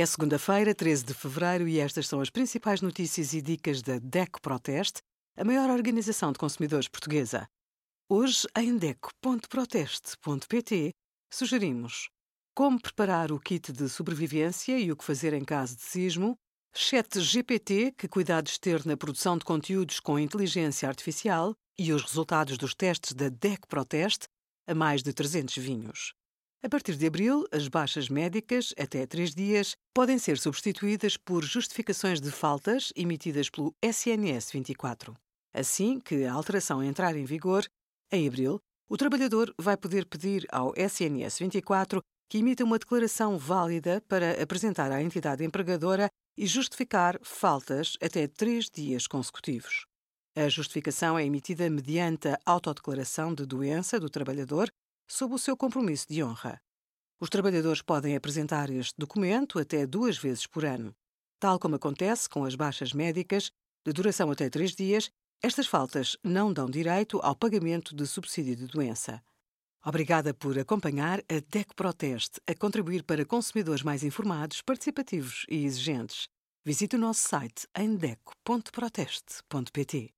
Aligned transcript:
É 0.00 0.06
segunda-feira, 0.06 0.76
13 0.76 1.06
de 1.06 1.12
fevereiro, 1.12 1.66
e 1.66 1.80
estas 1.80 2.06
são 2.06 2.20
as 2.20 2.30
principais 2.30 2.80
notícias 2.80 3.34
e 3.34 3.42
dicas 3.42 3.82
da 3.82 3.98
DECO 3.98 4.40
Proteste, 4.40 5.00
a 5.36 5.42
maior 5.42 5.68
organização 5.70 6.30
de 6.30 6.38
consumidores 6.38 6.86
portuguesa. 6.86 7.48
Hoje, 8.08 8.46
em 8.56 8.76
DECO.proteste.pt, 8.76 10.92
sugerimos 11.34 12.10
como 12.54 12.80
preparar 12.80 13.32
o 13.32 13.40
kit 13.40 13.72
de 13.72 13.88
sobrevivência 13.88 14.78
e 14.78 14.92
o 14.92 14.96
que 14.96 15.02
fazer 15.02 15.32
em 15.32 15.44
caso 15.44 15.74
de 15.74 15.82
sismo, 15.82 16.38
Chat 16.72 17.20
GPT, 17.20 17.92
que 17.98 18.06
cuidados 18.06 18.56
ter 18.56 18.86
na 18.86 18.96
produção 18.96 19.36
de 19.36 19.44
conteúdos 19.44 19.98
com 19.98 20.16
inteligência 20.16 20.88
artificial 20.88 21.56
e 21.76 21.92
os 21.92 22.04
resultados 22.04 22.56
dos 22.56 22.72
testes 22.72 23.14
da 23.14 23.30
DEC 23.30 23.66
Proteste 23.66 24.28
a 24.64 24.76
mais 24.76 25.02
de 25.02 25.12
300 25.12 25.56
vinhos. 25.56 26.14
A 26.60 26.68
partir 26.68 26.96
de 26.96 27.06
abril, 27.06 27.46
as 27.52 27.68
baixas 27.68 28.08
médicas, 28.08 28.74
até 28.76 29.06
três 29.06 29.32
dias, 29.32 29.76
podem 29.94 30.18
ser 30.18 30.38
substituídas 30.38 31.16
por 31.16 31.44
justificações 31.44 32.20
de 32.20 32.32
faltas 32.32 32.92
emitidas 32.96 33.48
pelo 33.48 33.72
SNS 33.80 34.50
24. 34.50 35.14
Assim 35.54 36.00
que 36.00 36.24
a 36.24 36.32
alteração 36.32 36.82
entrar 36.82 37.14
em 37.16 37.24
vigor, 37.24 37.64
em 38.10 38.26
abril, 38.26 38.58
o 38.90 38.96
trabalhador 38.96 39.54
vai 39.56 39.76
poder 39.76 40.04
pedir 40.06 40.48
ao 40.50 40.74
SNS 40.76 41.38
24 41.38 42.02
que 42.28 42.38
emita 42.38 42.64
uma 42.64 42.78
declaração 42.78 43.38
válida 43.38 44.02
para 44.08 44.42
apresentar 44.42 44.90
à 44.90 45.00
entidade 45.00 45.44
empregadora 45.44 46.08
e 46.36 46.44
justificar 46.44 47.20
faltas 47.22 47.96
até 48.02 48.26
três 48.26 48.68
dias 48.68 49.06
consecutivos. 49.06 49.86
A 50.36 50.48
justificação 50.48 51.16
é 51.16 51.24
emitida 51.24 51.70
mediante 51.70 52.28
a 52.28 52.38
autodeclaração 52.44 53.32
de 53.32 53.46
doença 53.46 54.00
do 54.00 54.10
trabalhador 54.10 54.68
sob 55.08 55.34
o 55.34 55.38
seu 55.38 55.56
compromisso 55.56 56.06
de 56.08 56.22
honra. 56.22 56.60
Os 57.20 57.28
trabalhadores 57.28 57.82
podem 57.82 58.14
apresentar 58.14 58.70
este 58.70 58.94
documento 58.96 59.58
até 59.58 59.84
duas 59.86 60.16
vezes 60.16 60.46
por 60.46 60.64
ano. 60.64 60.94
Tal 61.40 61.58
como 61.58 61.74
acontece 61.76 62.28
com 62.28 62.44
as 62.44 62.54
baixas 62.54 62.92
médicas, 62.92 63.50
de 63.84 63.92
duração 63.92 64.30
até 64.30 64.48
três 64.50 64.74
dias, 64.74 65.10
estas 65.42 65.66
faltas 65.66 66.16
não 66.22 66.52
dão 66.52 66.68
direito 66.68 67.18
ao 67.22 67.34
pagamento 67.34 67.94
de 67.94 68.06
subsídio 68.06 68.56
de 68.56 68.66
doença. 68.66 69.22
Obrigada 69.84 70.34
por 70.34 70.58
acompanhar 70.58 71.20
a 71.20 71.40
DECO 71.48 71.74
Proteste 71.74 72.40
a 72.46 72.54
contribuir 72.54 73.04
para 73.04 73.24
consumidores 73.24 73.82
mais 73.82 74.02
informados, 74.02 74.60
participativos 74.60 75.46
e 75.48 75.64
exigentes. 75.64 76.28
Visite 76.64 76.96
o 76.96 76.98
nosso 76.98 77.28
site 77.28 77.68
em 77.76 77.96
deco.proteste.pt. 77.96 80.17